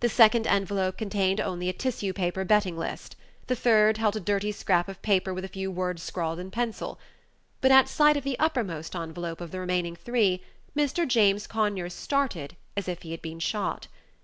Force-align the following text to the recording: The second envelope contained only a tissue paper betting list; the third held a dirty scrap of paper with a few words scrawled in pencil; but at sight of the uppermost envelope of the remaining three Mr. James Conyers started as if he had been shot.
The 0.00 0.08
second 0.08 0.48
envelope 0.48 0.98
contained 0.98 1.40
only 1.40 1.68
a 1.68 1.72
tissue 1.72 2.12
paper 2.12 2.44
betting 2.44 2.76
list; 2.76 3.14
the 3.46 3.54
third 3.54 3.98
held 3.98 4.16
a 4.16 4.18
dirty 4.20 4.50
scrap 4.50 4.88
of 4.88 5.00
paper 5.00 5.32
with 5.32 5.44
a 5.44 5.48
few 5.48 5.70
words 5.70 6.02
scrawled 6.02 6.40
in 6.40 6.50
pencil; 6.50 6.98
but 7.60 7.70
at 7.70 7.88
sight 7.88 8.16
of 8.16 8.24
the 8.24 8.36
uppermost 8.40 8.96
envelope 8.96 9.40
of 9.40 9.52
the 9.52 9.60
remaining 9.60 9.94
three 9.94 10.42
Mr. 10.76 11.06
James 11.06 11.46
Conyers 11.46 11.94
started 11.94 12.56
as 12.76 12.88
if 12.88 13.02
he 13.02 13.12
had 13.12 13.22
been 13.22 13.38
shot. 13.38 13.86